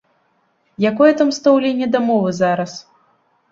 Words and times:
Якое 0.91 1.09
там 1.19 1.29
стаўленне 1.39 1.87
да 1.99 2.03
мовы 2.09 2.35
зараз? 2.41 2.71